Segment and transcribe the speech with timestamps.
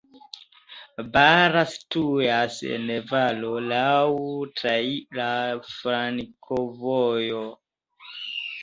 [1.17, 4.09] Bara situas en valo, laŭ
[4.63, 5.29] traira
[5.77, 7.49] flankovojo.